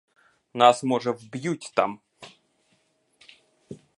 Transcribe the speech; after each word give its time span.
Нас 0.53 0.83
може 0.83 1.11
вб'ють 1.11 1.71
там. 1.75 1.99